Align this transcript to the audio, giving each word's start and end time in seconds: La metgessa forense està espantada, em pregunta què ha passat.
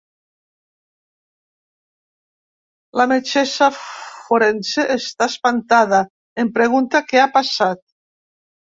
La 3.01 3.07
metgessa 3.13 3.69
forense 3.83 4.89
està 4.97 5.31
espantada, 5.35 6.05
em 6.45 6.53
pregunta 6.59 7.07
què 7.13 7.23
ha 7.29 7.33
passat. 7.39 7.87